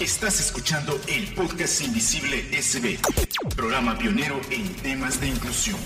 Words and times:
Estás 0.00 0.38
escuchando 0.38 0.98
el 1.08 1.26
podcast 1.34 1.82
Invisible 1.82 2.62
SB, 2.62 2.98
programa 3.56 3.98
pionero 3.98 4.40
en 4.48 4.72
temas 4.76 5.20
de 5.20 5.26
inclusión. 5.26 5.76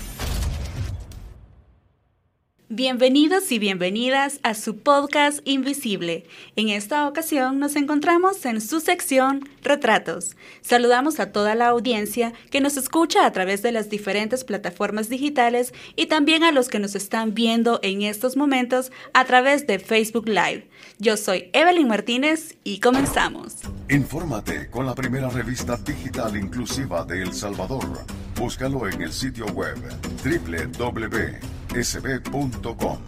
Bienvenidos 2.69 3.51
y 3.51 3.59
bienvenidas 3.59 4.39
a 4.41 4.53
su 4.53 4.77
podcast 4.77 5.41
Invisible. 5.43 6.23
En 6.55 6.69
esta 6.69 7.09
ocasión 7.09 7.59
nos 7.59 7.75
encontramos 7.75 8.45
en 8.45 8.61
su 8.61 8.79
sección 8.79 9.49
Retratos. 9.61 10.37
Saludamos 10.61 11.19
a 11.19 11.33
toda 11.33 11.55
la 11.55 11.67
audiencia 11.67 12.31
que 12.51 12.61
nos 12.61 12.77
escucha 12.77 13.25
a 13.25 13.31
través 13.33 13.63
de 13.63 13.73
las 13.73 13.89
diferentes 13.89 14.45
plataformas 14.45 15.09
digitales 15.09 15.73
y 15.97 16.05
también 16.05 16.45
a 16.45 16.53
los 16.53 16.69
que 16.69 16.79
nos 16.79 16.95
están 16.95 17.33
viendo 17.33 17.81
en 17.83 18.01
estos 18.01 18.37
momentos 18.37 18.93
a 19.13 19.25
través 19.25 19.67
de 19.67 19.77
Facebook 19.79 20.29
Live. 20.29 20.69
Yo 20.99 21.17
soy 21.17 21.49
Evelyn 21.51 21.89
Martínez 21.89 22.55
y 22.63 22.79
comenzamos. 22.79 23.57
Infórmate 23.89 24.69
con 24.69 24.85
la 24.85 24.95
primera 24.95 25.29
revista 25.29 25.75
digital 25.75 26.37
inclusiva 26.37 27.03
de 27.03 27.23
El 27.23 27.33
Salvador. 27.33 28.05
Búscalo 28.39 28.87
en 28.87 29.01
el 29.01 29.11
sitio 29.11 29.45
web 29.47 29.77
www 30.23 31.62
sb.com 31.81 32.99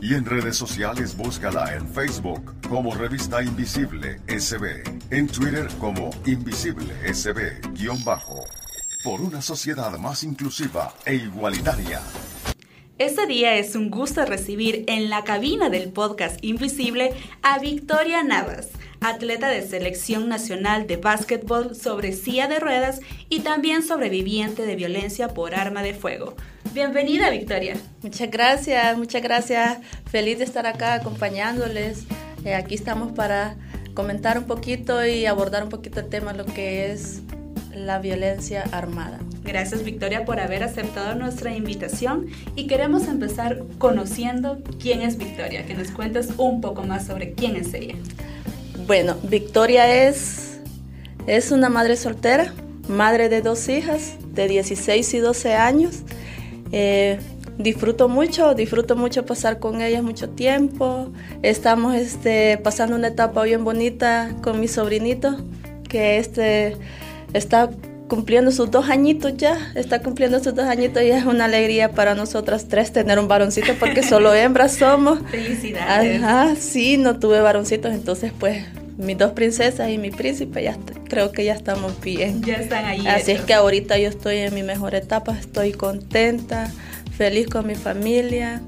y 0.00 0.14
en 0.14 0.24
redes 0.24 0.56
sociales 0.56 1.16
búscala 1.16 1.74
en 1.74 1.88
Facebook 1.88 2.54
como 2.68 2.94
Revista 2.94 3.42
Invisible 3.42 4.20
SB, 4.26 4.82
en 5.10 5.28
Twitter 5.28 5.68
como 5.78 6.10
Invisible 6.26 6.92
SB-bajo, 7.06 8.44
por 9.04 9.20
una 9.20 9.42
sociedad 9.42 9.96
más 9.98 10.24
inclusiva 10.24 10.94
e 11.04 11.14
igualitaria. 11.14 12.00
Este 12.98 13.26
día 13.26 13.56
es 13.56 13.74
un 13.74 13.90
gusto 13.90 14.24
recibir 14.24 14.84
en 14.86 15.10
la 15.10 15.24
cabina 15.24 15.70
del 15.70 15.92
podcast 15.92 16.38
Invisible 16.44 17.12
a 17.42 17.58
Victoria 17.58 18.22
Navas, 18.22 18.68
atleta 19.02 19.48
de 19.48 19.62
selección 19.62 20.28
nacional 20.28 20.86
de 20.86 20.96
básquetbol 20.96 21.74
sobre 21.74 22.12
silla 22.12 22.48
de 22.48 22.60
ruedas 22.60 23.00
y 23.28 23.40
también 23.40 23.82
sobreviviente 23.82 24.64
de 24.64 24.76
violencia 24.76 25.28
por 25.28 25.54
arma 25.54 25.82
de 25.82 25.94
fuego. 25.94 26.34
Bienvenida, 26.72 27.30
Victoria. 27.30 27.76
Muchas 28.02 28.30
gracias, 28.30 28.96
muchas 28.96 29.22
gracias. 29.22 29.78
Feliz 30.10 30.38
de 30.38 30.44
estar 30.44 30.66
acá 30.66 30.94
acompañándoles. 30.94 32.04
Eh, 32.44 32.54
aquí 32.54 32.74
estamos 32.74 33.12
para 33.12 33.56
comentar 33.94 34.38
un 34.38 34.44
poquito 34.44 35.04
y 35.04 35.26
abordar 35.26 35.64
un 35.64 35.68
poquito 35.68 36.00
el 36.00 36.08
tema, 36.08 36.32
lo 36.32 36.46
que 36.46 36.90
es 36.90 37.20
la 37.74 37.98
violencia 37.98 38.64
armada. 38.72 39.18
Gracias 39.44 39.82
Victoria 39.82 40.24
por 40.24 40.38
haber 40.38 40.62
aceptado 40.62 41.14
nuestra 41.14 41.54
invitación 41.54 42.26
y 42.54 42.66
queremos 42.66 43.08
empezar 43.08 43.62
conociendo 43.78 44.58
quién 44.80 45.02
es 45.02 45.18
Victoria, 45.18 45.66
que 45.66 45.74
nos 45.74 45.90
cuentes 45.90 46.30
un 46.38 46.60
poco 46.60 46.84
más 46.84 47.06
sobre 47.06 47.32
quién 47.32 47.56
es 47.56 47.74
ella. 47.74 47.96
Bueno, 48.86 49.16
Victoria 49.22 50.06
es, 50.06 50.58
es 51.26 51.52
una 51.52 51.68
madre 51.68 51.96
soltera, 51.96 52.52
madre 52.88 53.28
de 53.28 53.40
dos 53.40 53.68
hijas 53.68 54.16
de 54.34 54.48
16 54.48 55.14
y 55.14 55.18
12 55.18 55.54
años. 55.54 56.00
Eh, 56.72 57.18
disfruto 57.58 58.08
mucho, 58.08 58.54
disfruto 58.54 58.96
mucho 58.96 59.24
pasar 59.24 59.60
con 59.60 59.82
ellas 59.82 60.02
mucho 60.02 60.30
tiempo. 60.30 61.12
Estamos 61.42 61.94
este, 61.94 62.58
pasando 62.58 62.96
una 62.96 63.08
etapa 63.08 63.44
bien 63.44 63.64
bonita 63.64 64.34
con 64.42 64.58
mi 64.58 64.66
sobrinito, 64.66 65.36
que 65.88 66.18
este, 66.18 66.76
está 67.34 67.70
cumpliendo 68.12 68.50
sus 68.50 68.70
dos 68.70 68.90
añitos 68.90 69.38
ya, 69.38 69.72
está 69.74 70.02
cumpliendo 70.02 70.38
sus 70.38 70.54
dos 70.54 70.66
añitos 70.66 71.02
y 71.02 71.10
es 71.10 71.24
una 71.24 71.46
alegría 71.46 71.92
para 71.92 72.14
nosotras 72.14 72.66
tres 72.68 72.92
tener 72.92 73.18
un 73.18 73.26
varoncito 73.26 73.72
porque 73.80 74.02
solo 74.06 74.34
hembras 74.34 74.74
somos. 74.74 75.20
Felicidades. 75.30 76.22
Ajá, 76.22 76.54
sí, 76.56 76.98
no 76.98 77.18
tuve 77.18 77.40
varoncitos, 77.40 77.90
entonces 77.94 78.30
pues 78.38 78.66
mis 78.98 79.16
dos 79.16 79.32
princesas 79.32 79.88
y 79.88 79.96
mi 79.96 80.10
príncipe 80.10 80.62
ya 80.62 80.76
creo 81.08 81.32
que 81.32 81.46
ya 81.46 81.54
estamos 81.54 81.98
bien. 82.02 82.42
Ya 82.42 82.56
están 82.56 82.84
ahí. 82.84 83.06
Así 83.06 83.32
es 83.32 83.40
que 83.40 83.54
ahorita 83.54 83.96
yo 83.96 84.10
estoy 84.10 84.36
en 84.36 84.52
mi 84.52 84.62
mejor 84.62 84.94
etapa, 84.94 85.34
estoy 85.40 85.72
contenta, 85.72 86.70
feliz 87.16 87.46
con 87.46 87.66
mi 87.66 87.76
familia. 87.76 88.60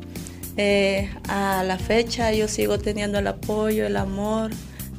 Eh, 0.56 1.10
a 1.28 1.65
la 1.65 1.77
fecha 1.77 2.33
yo 2.33 2.49
sigo 2.49 2.78
teniendo 2.78 3.19
el 3.19 3.27
apoyo, 3.27 3.87
el 3.87 3.99
amor 3.99 4.53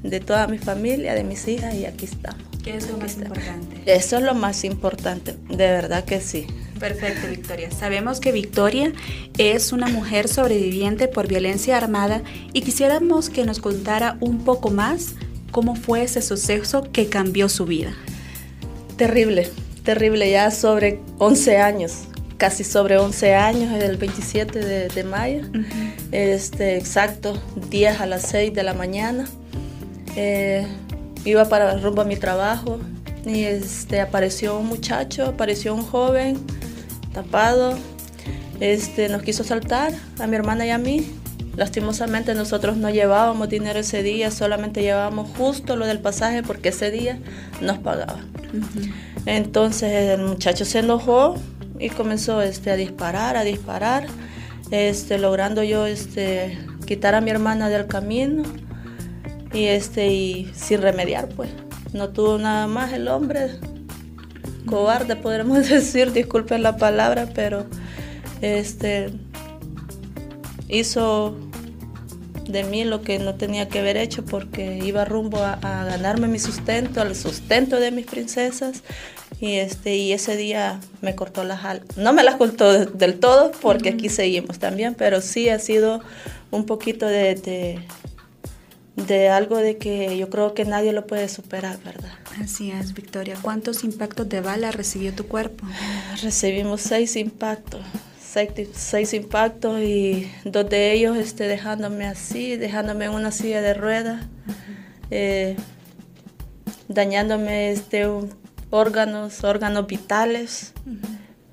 de 0.03 0.19
toda 0.19 0.45
mi 0.45 0.59
familia, 0.59 1.15
de 1.15 1.23
mis 1.23 1.47
hijas 1.47 1.73
y 1.73 1.87
aquí 1.87 2.05
estamos. 2.05 2.54
¿Qué 2.65 2.77
es 2.77 2.89
lo 2.89 2.97
más 2.97 3.13
importante? 3.13 3.83
Eso 3.85 4.17
es 4.17 4.23
lo 4.23 4.33
más 4.33 4.63
importante, 4.63 5.35
de 5.49 5.67
verdad 5.67 6.03
que 6.03 6.19
sí. 6.19 6.47
Perfecto, 6.79 7.27
Victoria. 7.29 7.69
Sabemos 7.69 8.19
que 8.19 8.31
Victoria 8.31 8.91
es 9.37 9.71
una 9.71 9.85
mujer 9.85 10.27
sobreviviente 10.27 11.07
por 11.07 11.27
violencia 11.27 11.77
armada 11.77 12.23
y 12.53 12.61
quisiéramos 12.61 13.29
que 13.29 13.45
nos 13.45 13.59
contara 13.59 14.17
un 14.19 14.43
poco 14.43 14.71
más 14.71 15.13
cómo 15.51 15.75
fue 15.75 16.01
ese 16.01 16.23
suceso 16.23 16.81
que 16.91 17.07
cambió 17.07 17.49
su 17.49 17.67
vida. 17.67 17.93
Terrible, 18.97 19.47
terrible, 19.83 20.31
ya 20.31 20.49
sobre 20.49 20.99
11 21.19 21.57
años, 21.57 22.05
casi 22.37 22.63
sobre 22.63 22.97
11 22.97 23.35
años, 23.35 23.79
el 23.79 23.97
27 23.97 24.89
de, 24.89 25.03
mayo, 25.03 25.43
este, 26.11 26.77
exacto, 26.77 27.39
10 27.69 28.01
a 28.01 28.07
las 28.07 28.23
6 28.23 28.55
de 28.55 28.63
la 28.63 28.73
mañana. 28.73 29.27
Eh, 30.15 30.65
iba 31.25 31.45
para 31.45 31.77
rumbo 31.77 32.01
a 32.01 32.05
mi 32.05 32.15
trabajo 32.15 32.79
y 33.25 33.43
este, 33.43 33.99
apareció 33.99 34.57
un 34.57 34.67
muchacho, 34.67 35.25
apareció 35.25 35.73
un 35.73 35.81
joven 35.81 36.37
tapado, 37.13 37.77
este, 38.59 39.09
nos 39.09 39.23
quiso 39.23 39.43
saltar 39.43 39.93
a 40.19 40.27
mi 40.27 40.35
hermana 40.35 40.65
y 40.65 40.69
a 40.69 40.77
mí. 40.77 41.11
Lastimosamente 41.55 42.35
nosotros 42.35 42.75
no 42.75 42.89
llevábamos 42.89 43.49
dinero 43.49 43.79
ese 43.79 44.03
día, 44.03 44.29
solamente 44.29 44.81
llevábamos 44.81 45.29
justo 45.37 45.77
lo 45.77 45.85
del 45.85 45.99
pasaje 45.99 46.43
porque 46.43 46.69
ese 46.69 46.91
día 46.91 47.17
nos 47.61 47.77
pagaba. 47.77 48.19
Entonces 49.25 50.19
el 50.19 50.21
muchacho 50.21 50.65
se 50.65 50.79
enojó 50.79 51.35
y 51.79 51.89
comenzó 51.89 52.41
este, 52.41 52.71
a 52.71 52.75
disparar, 52.75 53.37
a 53.37 53.43
disparar, 53.43 54.05
este, 54.69 55.17
logrando 55.17 55.63
yo 55.63 55.87
este, 55.87 56.59
quitar 56.85 57.15
a 57.15 57.21
mi 57.21 57.31
hermana 57.31 57.69
del 57.69 57.87
camino 57.87 58.43
y 59.55 59.67
este 59.67 60.07
y 60.07 60.51
sin 60.53 60.81
remediar 60.81 61.29
pues. 61.29 61.49
No 61.93 62.09
tuvo 62.09 62.37
nada 62.37 62.67
más 62.67 62.91
el 62.91 63.07
hombre 63.07 63.51
cobarde 64.65 65.15
podremos 65.15 65.69
decir 65.69 66.11
disculpen 66.11 66.61
la 66.63 66.77
palabra 66.77 67.29
pero 67.33 67.65
este 68.41 69.11
hizo 70.67 71.35
de 72.47 72.63
mí 72.63 72.83
lo 72.83 73.01
que 73.01 73.17
no 73.17 73.35
tenía 73.35 73.69
que 73.69 73.79
haber 73.79 73.97
hecho 73.97 74.25
porque 74.25 74.79
iba 74.83 75.05
rumbo 75.05 75.37
a, 75.37 75.57
ganarme 75.61 76.27
mi 76.27 76.37
sustento 76.37 77.01
al 77.01 77.15
sustento 77.15 77.79
de 77.79 77.91
mis 77.91 78.05
princesas. 78.05 78.83
Y 79.39 79.55
este 79.55 79.95
y 79.95 80.13
ese 80.13 80.37
día 80.37 80.79
me 81.01 81.13
cortó 81.13 81.43
las 81.43 81.65
alas 81.65 81.97
no 81.97 82.13
me 82.13 82.23
las 82.23 82.35
cortó 82.35 82.85
del 82.85 83.19
todo 83.19 83.51
porque 83.61 83.89
aquí 83.89 84.07
seguimos 84.07 84.59
también 84.59 84.95
pero 84.95 85.19
sí 85.19 85.49
ha 85.49 85.59
sido 85.59 85.99
un 86.51 86.65
poquito 86.65 87.05
de 87.05 87.35
de 87.35 87.79
algo 89.31 89.57
de 89.57 89.77
que 89.77 90.17
yo 90.17 90.29
creo 90.29 90.53
que 90.53 90.65
nadie 90.65 90.93
lo 90.93 91.05
puede 91.05 91.27
superar, 91.27 91.77
¿verdad? 91.83 92.13
Así 92.41 92.71
es, 92.71 92.93
Victoria. 92.93 93.35
¿Cuántos 93.41 93.83
impactos 93.83 94.27
de 94.29 94.41
bala 94.41 94.71
recibió 94.71 95.13
tu 95.13 95.27
cuerpo? 95.27 95.65
Recibimos 96.21 96.81
seis 96.81 97.15
impactos, 97.15 97.81
seis, 98.73 99.13
impactos 99.13 99.81
y 99.81 100.31
dos 100.43 100.69
de 100.69 100.93
ellos 100.93 101.17
este, 101.17 101.45
dejándome 101.45 102.05
así, 102.05 102.55
dejándome 102.57 103.05
en 103.05 103.11
una 103.11 103.31
silla 103.31 103.61
de 103.61 103.73
ruedas, 103.73 104.25
eh, 105.11 105.55
dañándome 106.87 107.71
este, 107.71 108.07
órganos, 108.69 109.43
órganos 109.43 109.87
vitales. 109.87 110.73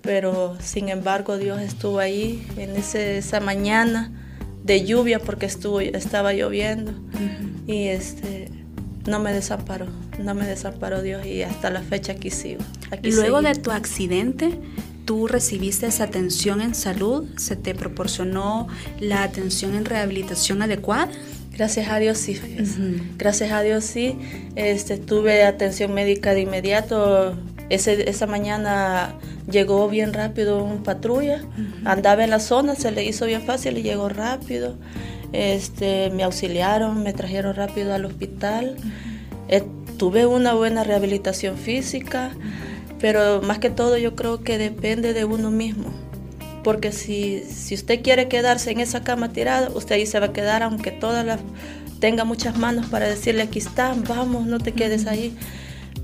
Pero 0.00 0.56
sin 0.60 0.88
embargo 0.88 1.38
Dios 1.38 1.60
estuvo 1.60 2.00
ahí 2.00 2.44
en 2.56 2.74
ese, 2.76 3.18
esa 3.18 3.38
mañana 3.38 4.21
de 4.64 4.84
lluvia 4.84 5.18
porque 5.18 5.46
estuvo, 5.46 5.80
estaba 5.80 6.32
lloviendo 6.32 6.92
y 7.66 7.88
este 7.88 8.48
no 9.06 9.18
me 9.18 9.32
desamparó, 9.32 9.86
no 10.22 10.34
me 10.34 10.46
desamparó 10.46 11.02
Dios 11.02 11.26
y 11.26 11.42
hasta 11.42 11.70
la 11.70 11.82
fecha 11.82 12.12
aquí 12.12 12.30
sigo. 12.30 12.62
Aquí 12.90 13.10
Luego 13.10 13.42
de 13.42 13.54
tu 13.54 13.72
accidente, 13.72 14.58
¿tú 15.04 15.26
recibiste 15.26 15.86
esa 15.86 16.04
atención 16.04 16.60
en 16.60 16.74
salud? 16.74 17.24
¿Se 17.36 17.56
te 17.56 17.74
proporcionó 17.74 18.68
la 19.00 19.24
atención 19.24 19.74
en 19.74 19.84
rehabilitación 19.84 20.62
adecuada? 20.62 21.08
Gracias 21.52 21.88
a 21.88 21.98
Dios 21.98 22.18
sí. 22.18 22.40
Gracias 23.18 23.50
a 23.52 23.62
Dios 23.62 23.84
sí. 23.84 24.16
Este, 24.56 24.96
tuve 24.96 25.44
atención 25.44 25.92
médica 25.92 26.32
de 26.32 26.42
inmediato. 26.42 27.36
Ese, 27.72 28.10
esa 28.10 28.26
mañana 28.26 29.14
llegó 29.50 29.88
bien 29.88 30.12
rápido 30.12 30.62
un 30.62 30.82
patrulla, 30.82 31.40
andaba 31.86 32.22
en 32.22 32.28
la 32.28 32.38
zona, 32.38 32.74
se 32.74 32.90
le 32.92 33.02
hizo 33.02 33.24
bien 33.24 33.40
fácil 33.40 33.78
y 33.78 33.82
llegó 33.82 34.10
rápido. 34.10 34.76
Este, 35.32 36.10
me 36.10 36.22
auxiliaron, 36.22 37.02
me 37.02 37.14
trajeron 37.14 37.56
rápido 37.56 37.94
al 37.94 38.04
hospital. 38.04 38.76
Eh, 39.48 39.62
tuve 39.96 40.26
una 40.26 40.52
buena 40.52 40.84
rehabilitación 40.84 41.56
física, 41.56 42.32
pero 43.00 43.40
más 43.40 43.58
que 43.58 43.70
todo 43.70 43.96
yo 43.96 44.14
creo 44.16 44.42
que 44.42 44.58
depende 44.58 45.14
de 45.14 45.24
uno 45.24 45.50
mismo. 45.50 45.86
Porque 46.62 46.92
si, 46.92 47.42
si 47.44 47.74
usted 47.74 48.02
quiere 48.02 48.28
quedarse 48.28 48.70
en 48.70 48.80
esa 48.80 49.02
cama 49.02 49.32
tirada, 49.32 49.70
usted 49.74 49.94
ahí 49.94 50.04
se 50.04 50.20
va 50.20 50.26
a 50.26 50.32
quedar 50.34 50.62
aunque 50.62 50.90
todas 50.90 51.24
las 51.24 51.40
tenga 52.00 52.24
muchas 52.24 52.58
manos 52.58 52.84
para 52.88 53.08
decirle 53.08 53.44
aquí 53.44 53.60
están, 53.60 54.04
vamos, 54.04 54.44
no 54.44 54.58
te 54.58 54.72
quedes 54.72 55.06
ahí. 55.06 55.34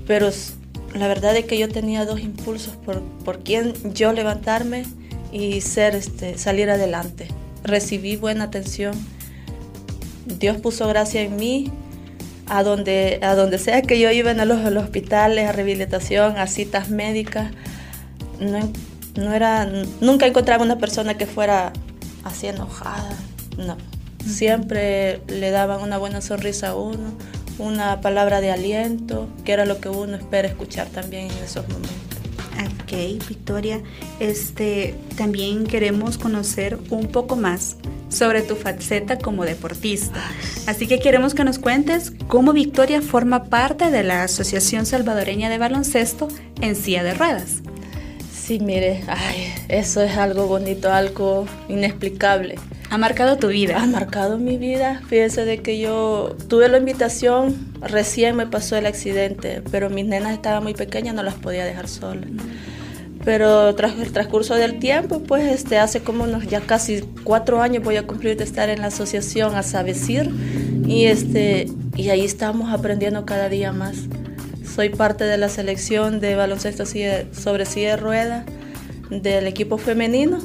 Pero 0.07 0.31
la 0.93 1.07
verdad 1.07 1.35
es 1.35 1.45
que 1.45 1.57
yo 1.57 1.69
tenía 1.69 2.05
dos 2.05 2.19
impulsos 2.19 2.75
por, 2.75 3.01
por 3.23 3.39
quién 3.39 3.73
yo 3.93 4.11
levantarme 4.13 4.85
y 5.31 5.61
ser, 5.61 5.95
este, 5.95 6.37
salir 6.37 6.69
adelante. 6.69 7.27
Recibí 7.63 8.15
buena 8.15 8.45
atención. 8.45 8.93
Dios 10.25 10.57
puso 10.57 10.87
gracia 10.87 11.21
en 11.21 11.35
mí. 11.35 11.71
A 12.51 12.63
donde, 12.63 13.19
a 13.21 13.35
donde 13.35 13.59
sea 13.59 13.83
que 13.83 13.99
yo 13.99 14.09
iba 14.09 14.31
en 14.31 14.47
los, 14.47 14.83
hospitales, 14.83 15.47
a 15.47 15.51
rehabilitación, 15.51 16.35
a 16.35 16.47
citas 16.47 16.89
médicas, 16.89 17.51
no, 18.39 18.71
no 19.15 19.33
era, 19.35 19.69
nunca 20.01 20.25
encontraba 20.25 20.63
una 20.63 20.79
persona 20.79 21.15
que 21.15 21.27
fuera 21.27 21.71
así 22.23 22.47
enojada. 22.47 23.15
No. 23.55 23.77
Siempre 24.25 25.21
le 25.27 25.51
daban 25.51 25.81
una 25.81 25.99
buena 25.99 26.21
sonrisa 26.21 26.69
a 26.69 26.75
uno, 26.75 27.13
una 27.59 28.01
palabra 28.01 28.41
de 28.41 28.51
aliento, 28.51 29.27
que 29.43 29.51
era 29.51 29.65
lo 29.65 29.79
que 29.79 29.89
uno 29.89 30.17
espera 30.17 30.47
escuchar 30.47 30.87
también 30.87 31.25
en 31.25 31.43
esos 31.43 31.67
momentos. 31.67 31.99
Ok, 32.83 33.27
Victoria, 33.27 33.81
este, 34.19 34.95
también 35.15 35.67
queremos 35.67 36.17
conocer 36.17 36.79
un 36.89 37.07
poco 37.07 37.35
más 37.35 37.77
sobre 38.09 38.41
tu 38.41 38.55
faceta 38.55 39.19
como 39.19 39.45
deportista. 39.45 40.19
Así 40.65 40.87
que 40.87 40.99
queremos 40.99 41.35
que 41.35 41.43
nos 41.43 41.59
cuentes 41.59 42.11
cómo 42.27 42.51
Victoria 42.51 43.01
forma 43.01 43.45
parte 43.45 43.91
de 43.91 44.03
la 44.03 44.23
Asociación 44.23 44.85
Salvadoreña 44.85 45.49
de 45.49 45.59
Baloncesto 45.59 46.27
en 46.61 46.75
silla 46.75 47.03
de 47.03 47.13
ruedas. 47.13 47.57
Sí, 48.33 48.59
mire, 48.59 49.03
ay, 49.07 49.53
eso 49.67 50.01
es 50.01 50.17
algo 50.17 50.47
bonito, 50.47 50.91
algo 50.91 51.45
inexplicable. 51.67 52.55
Ha 52.91 52.97
marcado 52.97 53.37
tu 53.37 53.47
vida. 53.47 53.81
Ha 53.81 53.85
marcado 53.85 54.37
mi 54.37 54.57
vida. 54.57 55.01
Fíjese 55.07 55.45
de 55.45 55.59
que 55.59 55.79
yo 55.79 56.35
tuve 56.47 56.67
la 56.69 56.79
invitación, 56.79 57.55
recién 57.81 58.35
me 58.35 58.47
pasó 58.47 58.75
el 58.77 58.87
accidente, 58.87 59.61
pero 59.71 59.89
mis 59.89 60.05
nenas 60.05 60.33
estaban 60.33 60.63
muy 60.63 60.73
pequeñas, 60.73 61.13
no 61.13 61.21
las 61.21 61.35
podía 61.35 61.65
dejar 61.65 61.87
solas. 61.87 62.29
Pero 63.23 63.75
tras 63.75 63.99
el 63.99 64.11
transcurso 64.11 64.55
del 64.55 64.79
tiempo, 64.79 65.21
pues 65.21 65.45
este, 65.51 65.77
hace 65.77 66.01
como 66.01 66.23
unos 66.23 66.47
ya 66.47 66.61
casi 66.61 67.01
cuatro 67.23 67.61
años 67.61 67.83
voy 67.83 67.97
a 67.97 68.07
cumplir 68.07 68.37
de 68.37 68.43
estar 68.43 68.69
en 68.69 68.81
la 68.81 68.87
asociación 68.87 69.55
a 69.55 69.61
Sabecir 69.61 70.31
y, 70.87 71.05
este, 71.05 71.67
y 71.95 72.09
ahí 72.09 72.25
estamos 72.25 72.73
aprendiendo 72.73 73.23
cada 73.25 73.49
día 73.49 73.71
más. 73.71 73.97
Soy 74.65 74.89
parte 74.89 75.25
de 75.25 75.37
la 75.37 75.49
selección 75.49 76.19
de 76.19 76.35
baloncesto 76.35 76.85
sobre 76.85 77.65
silla 77.65 77.91
de 77.91 77.97
rueda 77.97 78.45
del 79.11 79.45
equipo 79.47 79.77
femenino 79.77 80.39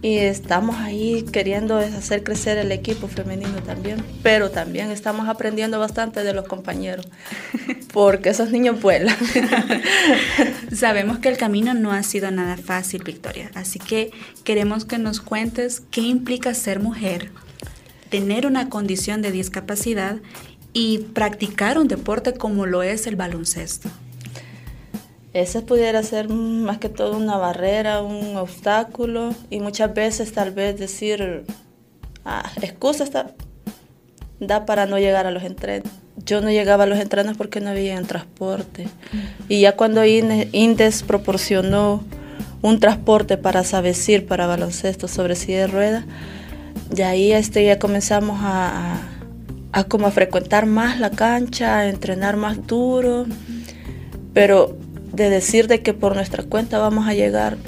y 0.00 0.18
estamos 0.18 0.76
ahí 0.76 1.24
queriendo 1.32 1.76
hacer 1.78 2.22
crecer 2.22 2.58
el 2.58 2.70
equipo 2.70 3.08
femenino 3.08 3.62
también, 3.64 4.04
pero 4.22 4.50
también 4.50 4.90
estamos 4.90 5.28
aprendiendo 5.28 5.80
bastante 5.80 6.22
de 6.22 6.32
los 6.32 6.46
compañeros, 6.46 7.08
porque 7.92 8.30
esos 8.30 8.50
niños 8.50 8.80
vuelan. 8.80 9.16
Sabemos 10.72 11.18
que 11.18 11.28
el 11.28 11.36
camino 11.36 11.74
no 11.74 11.92
ha 11.92 12.02
sido 12.02 12.30
nada 12.30 12.56
fácil, 12.56 13.02
Victoria, 13.02 13.50
así 13.54 13.78
que 13.78 14.12
queremos 14.44 14.84
que 14.84 14.98
nos 14.98 15.20
cuentes 15.20 15.82
qué 15.90 16.02
implica 16.02 16.54
ser 16.54 16.80
mujer, 16.80 17.30
tener 18.08 18.46
una 18.46 18.68
condición 18.68 19.20
de 19.20 19.32
discapacidad 19.32 20.16
y 20.72 20.98
practicar 20.98 21.78
un 21.78 21.88
deporte 21.88 22.34
como 22.34 22.66
lo 22.66 22.82
es 22.82 23.06
el 23.06 23.16
baloncesto. 23.16 23.90
Ese 25.38 25.62
pudiera 25.62 26.02
ser 26.02 26.28
más 26.28 26.78
que 26.78 26.88
todo 26.88 27.16
una 27.16 27.36
barrera, 27.36 28.02
un 28.02 28.36
obstáculo 28.36 29.32
y 29.50 29.60
muchas 29.60 29.94
veces 29.94 30.32
tal 30.32 30.50
vez 30.50 30.76
decir, 30.80 31.44
ah, 32.24 32.50
excusa 32.60 33.04
está, 33.04 33.34
da 34.40 34.66
para 34.66 34.86
no 34.86 34.98
llegar 34.98 35.26
a 35.26 35.30
los 35.30 35.44
entrenos. 35.44 35.92
Yo 36.24 36.40
no 36.40 36.50
llegaba 36.50 36.84
a 36.84 36.86
los 36.88 36.98
entrenos 36.98 37.36
porque 37.36 37.60
no 37.60 37.70
había 37.70 38.02
transporte. 38.02 38.88
Y 39.48 39.60
ya 39.60 39.76
cuando 39.76 40.04
Indes 40.04 41.04
proporcionó 41.04 42.02
un 42.60 42.80
transporte 42.80 43.36
para 43.36 43.62
Sabecir, 43.62 44.26
para 44.26 44.48
baloncesto 44.48 45.06
sobre 45.06 45.36
silla 45.36 45.60
de 45.60 45.66
ruedas, 45.68 46.04
de 46.90 47.04
ahí 47.04 47.32
este, 47.32 47.64
ya 47.64 47.78
comenzamos 47.78 48.40
a, 48.42 48.98
a, 49.70 49.84
como 49.84 50.08
a 50.08 50.10
frecuentar 50.10 50.66
más 50.66 50.98
la 50.98 51.10
cancha, 51.10 51.78
a 51.78 51.88
entrenar 51.88 52.36
más 52.36 52.66
duro. 52.66 53.26
Pero 54.34 54.76
de 55.18 55.28
decir 55.28 55.66
de 55.66 55.82
que 55.82 55.92
por 55.92 56.14
nuestra 56.14 56.44
cuenta 56.44 56.78
vamos 56.78 57.06
a 57.06 57.12
llegar, 57.12 57.58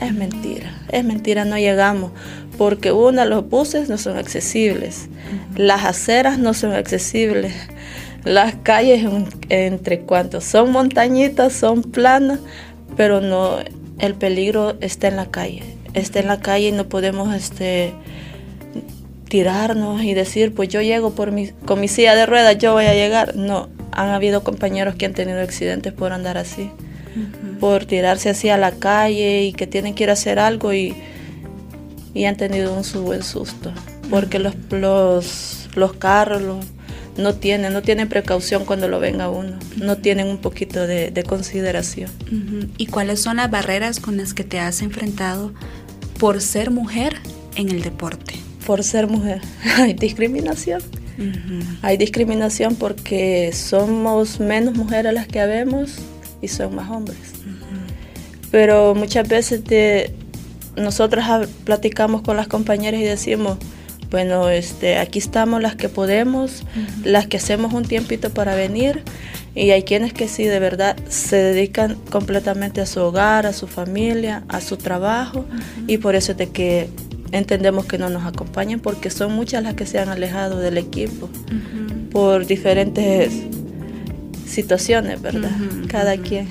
es 0.00 0.12
mentira. 0.14 0.72
Es 0.92 1.04
mentira, 1.04 1.44
no 1.44 1.56
llegamos. 1.56 2.12
Porque 2.58 2.92
una, 2.92 3.24
los 3.24 3.48
buses 3.48 3.88
no 3.88 3.98
son 3.98 4.18
accesibles. 4.18 5.08
Las 5.56 5.84
aceras 5.84 6.38
no 6.38 6.54
son 6.54 6.72
accesibles. 6.72 7.54
Las 8.24 8.54
calles 8.56 9.06
entre 9.48 10.00
cuantos 10.00 10.44
son 10.44 10.72
montañitas, 10.72 11.52
son 11.52 11.82
planas, 11.82 12.40
pero 12.96 13.20
no, 13.20 13.58
el 13.98 14.14
peligro 14.14 14.76
está 14.80 15.08
en 15.08 15.16
la 15.16 15.26
calle. 15.26 15.62
Está 15.94 16.20
en 16.20 16.26
la 16.26 16.40
calle 16.40 16.68
y 16.68 16.72
no 16.72 16.88
podemos 16.88 17.34
este, 17.34 17.94
tirarnos 19.28 20.02
y 20.02 20.12
decir, 20.12 20.54
pues 20.54 20.68
yo 20.68 20.82
llego 20.82 21.12
por 21.12 21.30
mi, 21.30 21.48
con 21.48 21.80
mi 21.80 21.88
silla 21.88 22.14
de 22.14 22.26
ruedas, 22.26 22.58
yo 22.58 22.72
voy 22.72 22.84
a 22.84 22.94
llegar. 22.94 23.36
No, 23.36 23.68
han 23.96 24.10
habido 24.10 24.44
compañeros 24.44 24.94
que 24.94 25.06
han 25.06 25.14
tenido 25.14 25.40
accidentes 25.40 25.92
por 25.92 26.12
andar 26.12 26.36
así, 26.36 26.70
por 27.58 27.86
tirarse 27.86 28.28
así 28.28 28.50
a 28.50 28.58
la 28.58 28.72
calle 28.72 29.44
y 29.44 29.54
que 29.54 29.66
tienen 29.66 29.94
que 29.94 30.04
ir 30.04 30.10
a 30.10 30.12
hacer 30.12 30.38
algo 30.38 30.74
y, 30.74 30.94
y 32.12 32.26
han 32.26 32.36
tenido 32.36 32.74
un 32.74 32.84
su 32.84 33.02
buen 33.02 33.22
susto, 33.22 33.72
porque 34.10 34.38
los, 34.38 34.54
los, 34.70 35.70
los 35.74 35.94
carros 35.94 36.66
no 37.16 37.34
tienen, 37.36 37.72
no 37.72 37.80
tienen 37.80 38.10
precaución 38.10 38.66
cuando 38.66 38.86
lo 38.86 39.00
ven 39.00 39.22
a 39.22 39.30
uno, 39.30 39.58
no 39.76 39.96
tienen 39.96 40.26
un 40.26 40.38
poquito 40.38 40.86
de, 40.86 41.10
de 41.10 41.22
consideración. 41.22 42.10
¿Y 42.76 42.86
cuáles 42.88 43.20
son 43.20 43.38
las 43.38 43.50
barreras 43.50 43.98
con 43.98 44.18
las 44.18 44.34
que 44.34 44.44
te 44.44 44.60
has 44.60 44.82
enfrentado 44.82 45.54
por 46.18 46.42
ser 46.42 46.70
mujer 46.70 47.16
en 47.54 47.70
el 47.70 47.80
deporte? 47.80 48.34
Por 48.66 48.84
ser 48.84 49.06
mujer, 49.06 49.40
hay 49.78 49.94
discriminación 49.94 50.82
hay 51.82 51.96
discriminación 51.96 52.76
porque 52.76 53.50
somos 53.52 54.40
menos 54.40 54.74
mujeres 54.74 55.12
las 55.14 55.26
que 55.26 55.40
habemos 55.40 55.96
y 56.42 56.48
son 56.48 56.74
más 56.74 56.90
hombres. 56.90 57.18
Pero 58.50 58.94
muchas 58.94 59.28
veces 59.28 59.64
de, 59.64 60.14
nosotras 60.76 61.48
platicamos 61.64 62.22
con 62.22 62.36
las 62.36 62.48
compañeras 62.48 63.00
y 63.00 63.04
decimos, 63.04 63.58
bueno, 64.10 64.48
este, 64.48 64.98
aquí 64.98 65.18
estamos 65.18 65.60
las 65.60 65.74
que 65.74 65.88
podemos, 65.88 66.64
las 67.04 67.26
que 67.26 67.38
hacemos 67.38 67.72
un 67.72 67.84
tiempito 67.84 68.30
para 68.30 68.54
venir 68.54 69.02
y 69.54 69.70
hay 69.70 69.82
quienes 69.82 70.12
que 70.12 70.28
sí 70.28 70.44
de 70.44 70.60
verdad 70.60 70.96
se 71.08 71.36
dedican 71.36 71.96
completamente 72.10 72.80
a 72.80 72.86
su 72.86 73.00
hogar, 73.00 73.46
a 73.46 73.52
su 73.52 73.66
familia, 73.66 74.44
a 74.48 74.60
su 74.60 74.76
trabajo 74.76 75.46
y 75.86 75.98
por 75.98 76.14
eso 76.14 76.32
es 76.32 76.38
de 76.38 76.50
que 76.50 76.88
entendemos 77.32 77.86
que 77.86 77.98
no 77.98 78.08
nos 78.08 78.24
acompañan 78.24 78.80
porque 78.80 79.10
son 79.10 79.32
muchas 79.32 79.62
las 79.62 79.74
que 79.74 79.86
se 79.86 79.98
han 79.98 80.08
alejado 80.08 80.58
del 80.58 80.78
equipo 80.78 81.28
por 82.10 82.46
diferentes 82.46 83.32
situaciones, 84.46 85.20
¿verdad? 85.20 85.50
Cada 85.88 86.16
quien. 86.16 86.48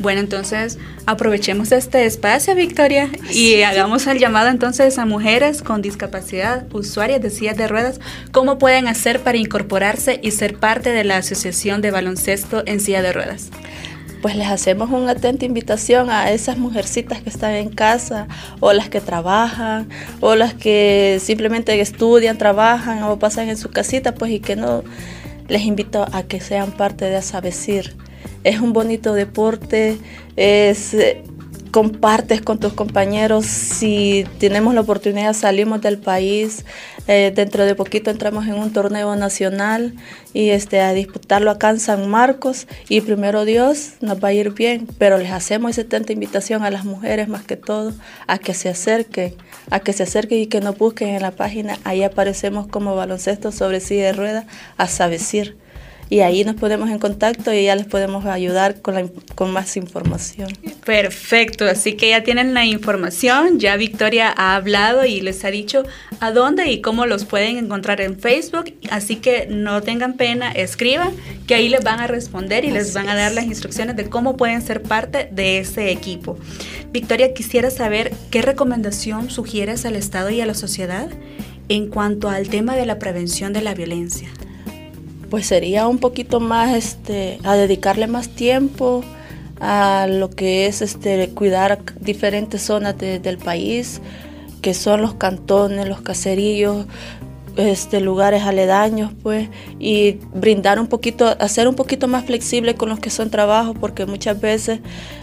Bueno, 0.00 0.20
entonces 0.20 0.78
aprovechemos 1.06 1.72
este 1.72 2.04
espacio, 2.06 2.54
Victoria, 2.54 3.10
y 3.32 3.62
hagamos 3.62 4.06
el 4.06 4.18
llamado 4.18 4.48
entonces 4.48 4.96
a 4.96 5.06
mujeres 5.06 5.62
con 5.62 5.82
discapacidad, 5.82 6.66
usuarias 6.72 7.20
de 7.20 7.30
sillas 7.30 7.56
de 7.56 7.66
ruedas, 7.66 8.00
cómo 8.30 8.58
pueden 8.58 8.86
hacer 8.86 9.20
para 9.20 9.38
incorporarse 9.38 10.20
y 10.22 10.30
ser 10.30 10.56
parte 10.56 10.90
de 10.90 11.02
la 11.02 11.16
Asociación 11.16 11.80
de 11.80 11.90
Baloncesto 11.90 12.62
en 12.66 12.78
Silla 12.78 13.02
de 13.02 13.12
Ruedas 13.12 13.50
pues 14.22 14.36
les 14.36 14.48
hacemos 14.48 14.90
una 14.90 15.12
atenta 15.12 15.44
invitación 15.44 16.10
a 16.10 16.30
esas 16.30 16.58
mujercitas 16.58 17.22
que 17.22 17.30
están 17.30 17.52
en 17.52 17.70
casa 17.70 18.26
o 18.60 18.72
las 18.72 18.88
que 18.88 19.00
trabajan 19.00 19.88
o 20.20 20.34
las 20.34 20.54
que 20.54 21.18
simplemente 21.22 21.80
estudian, 21.80 22.38
trabajan 22.38 23.02
o 23.04 23.18
pasan 23.18 23.48
en 23.48 23.56
su 23.56 23.70
casita, 23.70 24.14
pues 24.14 24.32
y 24.32 24.40
que 24.40 24.56
no 24.56 24.82
les 25.48 25.62
invito 25.62 26.06
a 26.12 26.22
que 26.22 26.40
sean 26.40 26.72
parte 26.72 27.06
de 27.06 27.16
Asabecir. 27.16 27.96
Es 28.44 28.60
un 28.60 28.72
bonito 28.72 29.14
deporte, 29.14 29.98
es 30.36 30.94
compartes 31.70 32.40
con 32.42 32.58
tus 32.58 32.72
compañeros. 32.72 33.46
Si 33.46 34.26
tenemos 34.38 34.74
la 34.74 34.80
oportunidad, 34.80 35.32
salimos 35.34 35.80
del 35.80 35.98
país. 35.98 36.64
Eh, 37.06 37.32
dentro 37.34 37.64
de 37.64 37.74
poquito 37.74 38.10
entramos 38.10 38.46
en 38.46 38.54
un 38.54 38.72
torneo 38.72 39.16
nacional 39.16 39.94
y 40.34 40.50
este, 40.50 40.80
a 40.80 40.92
disputarlo 40.92 41.50
acá 41.50 41.70
en 41.70 41.80
San 41.80 42.08
Marcos. 42.08 42.66
Y 42.88 43.00
primero 43.00 43.44
Dios 43.44 43.92
nos 44.00 44.22
va 44.22 44.28
a 44.28 44.32
ir 44.32 44.52
bien, 44.52 44.86
pero 44.98 45.18
les 45.18 45.30
hacemos 45.30 45.78
esa 45.78 45.88
tanta 45.88 46.12
invitación 46.12 46.64
a 46.64 46.70
las 46.70 46.84
mujeres 46.84 47.28
más 47.28 47.42
que 47.42 47.56
todo 47.56 47.92
a 48.26 48.38
que 48.38 48.54
se 48.54 48.68
acerquen, 48.68 49.34
a 49.70 49.80
que 49.80 49.92
se 49.92 50.02
acerquen 50.02 50.40
y 50.40 50.46
que 50.46 50.60
nos 50.60 50.76
busquen 50.76 51.08
en 51.08 51.22
la 51.22 51.30
página. 51.30 51.78
Ahí 51.84 52.02
aparecemos 52.02 52.66
como 52.66 52.94
baloncesto 52.94 53.52
sobre 53.52 53.80
silla 53.80 54.06
de 54.06 54.12
ruedas 54.12 54.46
a 54.76 54.88
Sabecir 54.88 55.56
y 56.10 56.20
ahí 56.20 56.44
nos 56.44 56.56
ponemos 56.56 56.90
en 56.90 56.98
contacto 56.98 57.52
y 57.52 57.64
ya 57.64 57.76
les 57.76 57.86
podemos 57.86 58.24
ayudar 58.24 58.80
con, 58.80 58.94
la, 58.94 59.06
con 59.34 59.52
más 59.52 59.76
información. 59.76 60.48
Perfecto, 60.84 61.66
así 61.66 61.94
que 61.94 62.10
ya 62.10 62.22
tienen 62.22 62.54
la 62.54 62.64
información, 62.64 63.58
ya 63.58 63.76
Victoria 63.76 64.32
ha 64.34 64.56
hablado 64.56 65.04
y 65.04 65.20
les 65.20 65.44
ha 65.44 65.50
dicho 65.50 65.84
a 66.20 66.30
dónde 66.30 66.70
y 66.70 66.80
cómo 66.80 67.06
los 67.06 67.24
pueden 67.24 67.58
encontrar 67.58 68.00
en 68.00 68.18
Facebook, 68.18 68.72
así 68.90 69.16
que 69.16 69.46
no 69.50 69.82
tengan 69.82 70.14
pena, 70.14 70.50
escriban, 70.50 71.12
que 71.46 71.54
ahí 71.54 71.68
les 71.68 71.84
van 71.84 72.00
a 72.00 72.06
responder 72.06 72.64
y 72.64 72.70
les 72.70 72.94
van 72.94 73.08
a 73.08 73.14
dar 73.14 73.32
las 73.32 73.44
instrucciones 73.44 73.96
de 73.96 74.08
cómo 74.08 74.36
pueden 74.36 74.62
ser 74.62 74.82
parte 74.82 75.28
de 75.30 75.58
ese 75.58 75.90
equipo. 75.90 76.38
Victoria, 76.90 77.34
quisiera 77.34 77.70
saber 77.70 78.12
qué 78.30 78.40
recomendación 78.40 79.30
sugieres 79.30 79.84
al 79.84 79.96
Estado 79.96 80.30
y 80.30 80.40
a 80.40 80.46
la 80.46 80.54
sociedad 80.54 81.10
en 81.68 81.88
cuanto 81.88 82.30
al 82.30 82.48
tema 82.48 82.76
de 82.76 82.86
la 82.86 82.98
prevención 82.98 83.52
de 83.52 83.60
la 83.60 83.74
violencia. 83.74 84.28
Pues 85.30 85.46
sería 85.46 85.86
un 85.88 85.98
poquito 85.98 86.40
más 86.40 86.74
este 86.74 87.38
a 87.44 87.54
dedicarle 87.54 88.06
más 88.06 88.28
tiempo 88.28 89.04
a 89.60 90.06
lo 90.08 90.30
que 90.30 90.66
es 90.66 90.82
este 90.82 91.30
cuidar 91.30 91.80
diferentes 92.00 92.62
zonas 92.62 92.96
del 92.96 93.38
país, 93.38 94.00
que 94.62 94.74
son 94.74 95.02
los 95.02 95.14
cantones, 95.14 95.88
los 95.88 96.00
caseríos, 96.00 96.86
este, 97.58 98.00
lugares 98.00 98.44
aledaños, 98.44 99.10
pues, 99.20 99.48
y 99.80 100.12
brindar 100.32 100.78
un 100.78 100.86
poquito, 100.86 101.26
hacer 101.40 101.66
un 101.66 101.74
poquito 101.74 102.06
más 102.06 102.24
flexible 102.24 102.76
con 102.76 102.88
los 102.88 103.00
que 103.00 103.10
son 103.10 103.30
trabajos, 103.30 103.76
porque 103.78 104.06
muchas 104.06 104.40
veces 104.40 104.78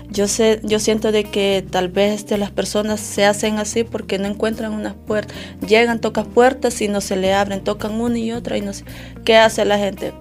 yo 0.10 0.27
sé, 0.27 0.60
yo 0.63 0.80
siento 0.80 1.13
de 1.13 1.24
que 1.24 1.65
tal 1.70 1.88
vez 1.88 2.13
este, 2.13 2.38
las 2.38 2.51
personas 2.51 3.00
se 3.00 3.24
hacen 3.24 3.58
así 3.58 3.86
porque 3.86 4.20
no 4.20 4.27
encuentran 4.27 4.74
unas 4.74 4.96
puertas, 4.96 5.34
llegan, 5.65 6.01
tocan 6.01 6.25
puertas 6.25 6.82
y 6.82 6.89
no 6.89 7.00
se 7.00 7.15
le 7.15 7.34
abren, 7.34 7.63
tocan 7.63 8.01
una 8.01 8.20
y 8.20 8.34
otra 8.34 8.58
y 8.58 8.62
no 8.62 8.74
sé, 8.74 8.84
¿qué 9.24 9.38
hace 9.38 9.63
la 9.63 9.77
gente? 9.77 10.13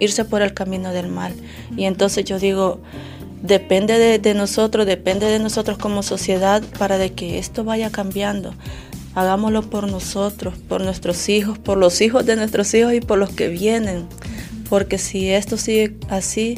Irse 0.00 0.26
por 0.26 0.42
el 0.42 0.52
camino 0.52 0.92
del 0.92 1.08
mal. 1.08 1.32
Y 1.78 1.84
entonces 1.84 2.26
yo 2.26 2.38
digo, 2.38 2.78
depende 3.42 3.98
de, 3.98 4.18
de 4.18 4.34
nosotros, 4.34 4.84
depende 4.84 5.26
de 5.26 5.38
nosotros 5.38 5.78
como 5.78 6.02
sociedad 6.02 6.62
para 6.78 6.98
de 6.98 7.14
que 7.14 7.38
esto 7.38 7.64
vaya 7.64 7.90
cambiando 7.90 8.52
hagámoslo 9.18 9.62
por 9.62 9.90
nosotros, 9.90 10.54
por 10.68 10.80
nuestros 10.82 11.28
hijos, 11.28 11.58
por 11.58 11.76
los 11.76 12.00
hijos 12.00 12.24
de 12.24 12.36
nuestros 12.36 12.72
hijos 12.74 12.94
y 12.94 13.00
por 13.00 13.18
los 13.18 13.30
que 13.30 13.48
vienen. 13.48 14.06
Porque 14.68 14.96
si 14.98 15.28
esto 15.30 15.56
sigue 15.56 15.96
así, 16.08 16.56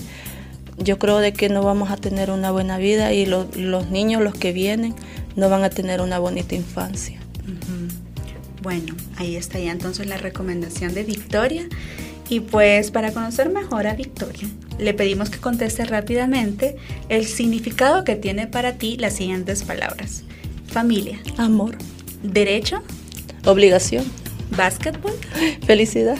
yo 0.76 0.98
creo 0.98 1.18
de 1.18 1.32
que 1.32 1.48
no 1.48 1.62
vamos 1.62 1.90
a 1.90 1.96
tener 1.96 2.30
una 2.30 2.50
buena 2.50 2.76
vida 2.76 3.14
y 3.14 3.24
los 3.24 3.90
niños, 3.90 4.22
los 4.22 4.34
que 4.34 4.52
vienen, 4.52 4.94
no 5.36 5.48
van 5.48 5.64
a 5.64 5.70
tener 5.70 6.02
una 6.02 6.18
bonita 6.18 6.54
infancia. 6.54 7.18
Bueno, 8.62 8.94
ahí 9.16 9.36
está 9.36 9.58
ya 9.58 9.72
entonces 9.72 10.06
la 10.06 10.18
recomendación 10.18 10.92
de 10.92 11.02
Victoria. 11.02 11.66
Y 12.28 12.40
pues 12.40 12.90
para 12.90 13.12
conocer 13.12 13.48
mejor 13.48 13.86
a 13.86 13.94
Victoria, 13.94 14.46
le 14.78 14.92
pedimos 14.92 15.30
que 15.30 15.38
conteste 15.38 15.84
rápidamente 15.84 16.76
el 17.08 17.26
significado 17.26 18.04
que 18.04 18.16
tiene 18.16 18.46
para 18.46 18.74
ti 18.74 18.96
las 18.98 19.14
siguientes 19.14 19.64
palabras. 19.64 20.24
Familia. 20.66 21.18
Amor. 21.38 21.76
Derecho. 22.22 22.82
Obligación. 23.44 24.04
Básquetbol. 24.56 25.12
Felicidad. 25.66 26.18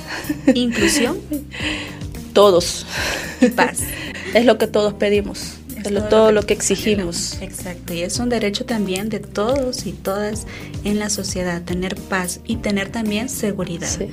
Inclusión. 0.55 1.19
Todos. 2.33 2.87
paz. 3.57 3.81
Es 4.35 4.45
lo 4.45 4.59
que 4.59 4.67
todos 4.67 4.95
pedimos. 4.95 5.60
Es, 5.85 6.09
todo, 6.09 6.33
lo 6.33 6.43
que, 6.43 6.55
exigimos. 6.55 7.41
Exacto, 7.41 7.95
y 7.95 8.03
es 8.03 8.19
un 8.19 8.29
derecho 8.29 8.65
también 8.65 9.09
de 9.09 9.21
todos 9.21 9.87
y 9.87 9.93
todas 9.93 10.47
en 10.85 10.99
la 10.99 11.11
sociedad, 11.11 11.63
tener 11.63 11.97
paz 11.97 12.41
y 12.45 12.57
tener 12.57 12.91
también 12.91 13.29
seguridad. 13.29 13.89
Sí. 13.89 14.09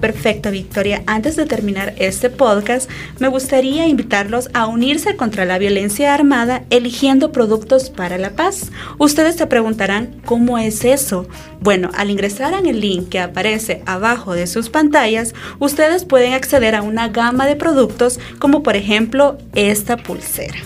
Perfecto, 0.00 0.50
Victoria. 0.50 1.02
Antes 1.06 1.36
de 1.36 1.44
terminar 1.44 1.94
este 1.98 2.30
podcast, 2.30 2.90
me 3.18 3.28
gustaría 3.28 3.86
invitarlos 3.86 4.48
a 4.54 4.66
unirse 4.66 5.14
contra 5.14 5.44
la 5.44 5.58
violencia 5.58 6.14
armada 6.14 6.64
eligiendo 6.70 7.32
productos 7.32 7.90
para 7.90 8.16
la 8.16 8.30
paz. 8.30 8.70
Ustedes 8.98 9.36
se 9.36 9.46
preguntarán, 9.46 10.20
¿cómo 10.24 10.56
es 10.56 10.84
eso? 10.84 11.28
Bueno, 11.60 11.90
al 11.94 12.10
ingresar 12.10 12.54
en 12.54 12.64
el 12.64 12.80
link 12.80 13.10
que 13.10 13.20
aparece 13.20 13.82
abajo 13.84 14.32
de 14.32 14.46
sus 14.46 14.70
pantallas, 14.70 15.34
ustedes 15.58 16.06
pueden 16.06 16.32
acceder 16.32 16.74
a 16.74 16.82
una 16.82 17.08
gama 17.08 17.46
de 17.46 17.56
productos 17.56 18.18
como 18.38 18.62
por 18.62 18.76
ejemplo 18.76 19.36
esta 19.52 19.98
pulsera. 19.98 20.56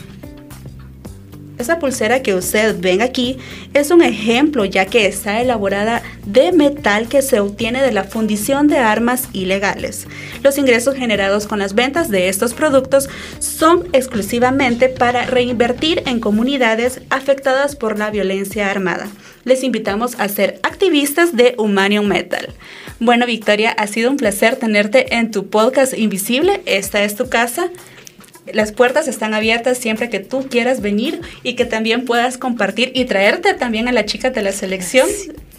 Esa 1.56 1.78
pulsera 1.78 2.20
que 2.20 2.34
usted 2.34 2.76
ven 2.80 3.00
aquí 3.00 3.38
es 3.74 3.92
un 3.92 4.02
ejemplo 4.02 4.64
ya 4.64 4.86
que 4.86 5.06
está 5.06 5.40
elaborada 5.40 6.02
de 6.26 6.50
metal 6.50 7.08
que 7.08 7.22
se 7.22 7.38
obtiene 7.38 7.80
de 7.80 7.92
la 7.92 8.02
fundición 8.02 8.66
de 8.66 8.78
armas 8.78 9.28
ilegales. 9.32 10.08
Los 10.42 10.58
ingresos 10.58 10.96
generados 10.96 11.46
con 11.46 11.60
las 11.60 11.74
ventas 11.74 12.10
de 12.10 12.28
estos 12.28 12.54
productos 12.54 13.08
son 13.38 13.88
exclusivamente 13.92 14.88
para 14.88 15.26
reinvertir 15.26 16.02
en 16.06 16.18
comunidades 16.18 17.00
afectadas 17.08 17.76
por 17.76 17.98
la 18.00 18.10
violencia 18.10 18.68
armada. 18.68 19.06
Les 19.44 19.62
invitamos 19.62 20.16
a 20.18 20.28
ser 20.28 20.58
activistas 20.64 21.36
de 21.36 21.54
Humanium 21.56 22.06
Metal. 22.06 22.52
Bueno, 22.98 23.26
Victoria, 23.26 23.70
ha 23.70 23.86
sido 23.86 24.10
un 24.10 24.16
placer 24.16 24.56
tenerte 24.56 25.14
en 25.14 25.30
tu 25.30 25.46
podcast 25.48 25.96
Invisible. 25.96 26.62
Esta 26.66 27.04
es 27.04 27.14
tu 27.14 27.28
casa 27.28 27.70
las 28.52 28.72
puertas 28.72 29.08
están 29.08 29.34
abiertas 29.34 29.78
siempre 29.78 30.10
que 30.10 30.20
tú 30.20 30.46
quieras 30.48 30.80
venir 30.80 31.20
y 31.42 31.54
que 31.54 31.64
también 31.64 32.04
puedas 32.04 32.38
compartir 32.38 32.92
y 32.94 33.04
traerte 33.06 33.54
también 33.54 33.88
a 33.88 33.92
la 33.92 34.04
chica 34.04 34.30
de 34.30 34.42
la 34.42 34.52
selección. 34.52 35.08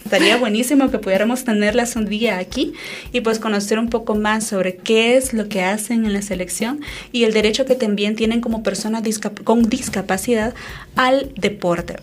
Estaría 0.05 0.38
buenísimo 0.38 0.91
que 0.91 1.00
pudiéramos 1.00 1.45
tenerlas 1.45 1.95
un 1.95 2.05
día 2.05 2.38
aquí 2.38 2.74
y 3.12 3.21
pues 3.21 3.39
conocer 3.39 3.79
un 3.79 3.89
poco 3.89 4.13
más 4.13 4.45
sobre 4.45 4.75
qué 4.75 5.17
es 5.17 5.33
lo 5.33 5.50
que 5.50 5.63
hacen 5.63 6.05
en 6.05 6.13
la 6.13 6.21
selección 6.21 6.81
y 7.12 7.24
el 7.24 7.33
derecho 7.33 7.65
que 7.65 7.74
también 7.74 8.15
tienen 8.15 8.39
como 8.39 8.62
personas 8.62 9.01
con 9.43 9.67
discapacidad 9.67 10.53
al 10.95 11.31
deporte. 11.35 11.95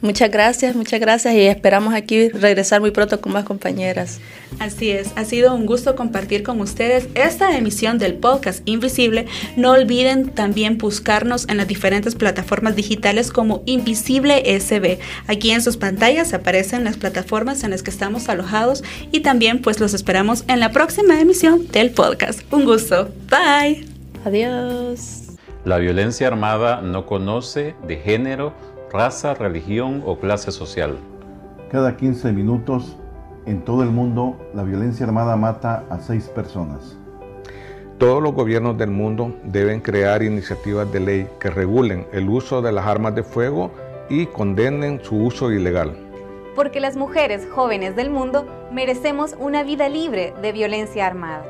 Muchas 0.00 0.30
gracias, 0.30 0.74
muchas 0.74 1.00
gracias 1.00 1.34
y 1.34 1.40
esperamos 1.40 1.92
aquí 1.92 2.30
regresar 2.30 2.80
muy 2.80 2.92
pronto 2.92 3.20
con 3.20 3.34
más 3.34 3.44
compañeras. 3.44 4.20
Así 4.58 4.90
es, 4.90 5.10
ha 5.16 5.26
sido 5.26 5.54
un 5.54 5.66
gusto 5.66 5.94
compartir 5.96 6.42
con 6.42 6.62
ustedes 6.62 7.08
esta 7.14 7.56
emisión 7.56 7.98
del 7.98 8.14
podcast 8.14 8.62
Invisible. 8.64 9.26
No 9.56 9.72
olviden 9.72 10.30
también 10.30 10.78
buscarnos 10.78 11.46
en 11.48 11.58
las 11.58 11.68
diferentes 11.68 12.14
plataformas 12.14 12.74
digitales 12.74 13.30
como 13.30 13.62
Invisible 13.66 14.42
SB. 14.58 14.98
Aquí 15.26 15.50
en 15.50 15.60
sus 15.60 15.76
pantallas 15.76 16.32
aparecen 16.32 16.84
las 16.84 16.96
plataformas 16.96 17.49
en 17.50 17.70
las 17.70 17.82
que 17.82 17.90
estamos 17.90 18.28
alojados 18.28 18.84
y 19.10 19.20
también 19.20 19.60
pues 19.60 19.80
los 19.80 19.92
esperamos 19.92 20.44
en 20.48 20.60
la 20.60 20.70
próxima 20.70 21.20
emisión 21.20 21.66
del 21.68 21.90
podcast. 21.90 22.40
Un 22.52 22.64
gusto. 22.64 23.08
Bye. 23.28 23.86
Adiós. 24.24 25.36
La 25.64 25.78
violencia 25.78 26.28
armada 26.28 26.80
no 26.80 27.04
conoce 27.04 27.74
de 27.86 27.96
género, 27.96 28.54
raza, 28.92 29.34
religión 29.34 30.02
o 30.06 30.18
clase 30.18 30.52
social. 30.52 30.96
Cada 31.70 31.96
15 31.96 32.32
minutos 32.32 32.96
en 33.46 33.64
todo 33.64 33.82
el 33.82 33.90
mundo 33.90 34.36
la 34.54 34.62
violencia 34.62 35.06
armada 35.06 35.36
mata 35.36 35.84
a 35.90 35.98
seis 35.98 36.28
personas. 36.28 36.96
Todos 37.98 38.22
los 38.22 38.32
gobiernos 38.32 38.78
del 38.78 38.90
mundo 38.90 39.34
deben 39.44 39.80
crear 39.80 40.22
iniciativas 40.22 40.90
de 40.90 41.00
ley 41.00 41.28
que 41.38 41.50
regulen 41.50 42.06
el 42.12 42.28
uso 42.30 42.62
de 42.62 42.72
las 42.72 42.86
armas 42.86 43.14
de 43.14 43.22
fuego 43.22 43.70
y 44.08 44.26
condenen 44.26 45.00
su 45.04 45.16
uso 45.16 45.52
ilegal. 45.52 46.09
Porque 46.60 46.78
las 46.78 46.94
mujeres 46.94 47.48
jóvenes 47.50 47.96
del 47.96 48.10
mundo 48.10 48.46
merecemos 48.70 49.34
una 49.38 49.62
vida 49.62 49.88
libre 49.88 50.34
de 50.42 50.52
violencia 50.52 51.06
armada. 51.06 51.42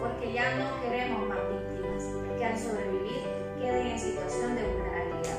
Porque 0.00 0.32
ya 0.32 0.44
no 0.54 0.80
queremos 0.80 1.28
más 1.28 1.38
víctimas 1.50 2.04
que 2.38 2.44
al 2.44 2.56
sobrevivir 2.56 3.24
queden 3.58 3.86
en 3.88 3.98
situación 3.98 4.54
de 4.54 4.62
vulnerabilidad. 4.62 5.38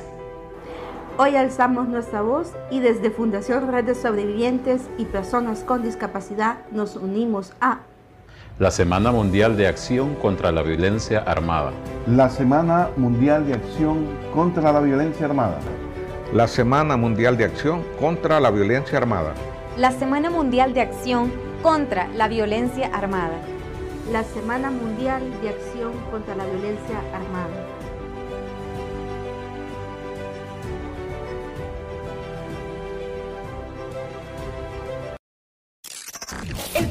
Hoy 1.17 1.37
alzamos 1.37 1.87
nuestra 1.87 2.23
voz 2.23 2.51
y 2.69 2.81
desde 2.81 3.09
Fundación 3.09 3.71
Red 3.71 3.85
de 3.85 3.95
Sobrevivientes 3.95 4.81
y 4.97 5.05
Personas 5.05 5.63
con 5.63 5.81
Discapacidad 5.81 6.57
nos 6.71 6.97
unimos 6.97 7.53
a 7.61 7.79
la 8.59 8.69
Semana 8.71 9.13
Mundial 9.13 9.55
de 9.55 9.67
Acción 9.67 10.13
contra 10.15 10.51
la 10.51 10.61
Violencia 10.61 11.19
Armada. 11.19 11.71
La 12.05 12.29
Semana 12.29 12.89
Mundial 12.97 13.47
de 13.47 13.53
Acción 13.53 14.05
contra 14.33 14.73
la 14.73 14.81
Violencia 14.81 15.25
Armada. 15.25 15.57
La 16.35 16.49
Semana 16.49 16.97
Mundial 16.97 17.37
de 17.37 17.45
Acción 17.45 17.81
contra 17.97 18.41
la 18.41 18.51
Violencia 18.51 18.97
Armada. 18.97 19.33
La 19.77 19.93
Semana 19.93 20.29
Mundial 20.29 20.73
de 20.73 20.81
Acción 20.81 21.31
contra 21.63 22.09
la 22.09 22.27
Violencia 22.27 22.87
Armada. 22.93 23.37
La 24.11 24.21
Semana 24.25 24.69
Mundial 24.69 25.23
de 25.41 25.47
Acción 25.47 25.93
contra 26.11 26.35
la 26.35 26.43
Violencia 26.43 26.99
Armada. 27.13 27.54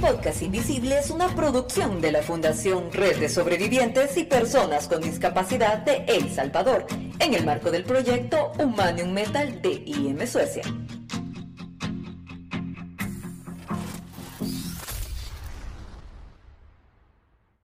Podcast 0.04 0.42
Invisible 0.42 0.98
es 0.98 1.08
una 1.08 1.34
producción 1.34 2.02
de 2.02 2.12
la 2.12 2.20
Fundación 2.20 2.92
Red 2.92 3.20
de 3.20 3.30
Sobrevivientes 3.30 4.18
y 4.18 4.24
Personas 4.24 4.86
con 4.86 5.00
Discapacidad 5.00 5.78
de 5.78 6.04
El 6.06 6.30
Salvador, 6.30 6.86
en 7.20 7.32
el 7.32 7.46
marco 7.46 7.70
del 7.70 7.84
proyecto 7.84 8.52
Humanium 8.58 9.12
Metal 9.12 9.62
de 9.62 9.82
IM 9.86 10.26
Suecia. 10.26 10.62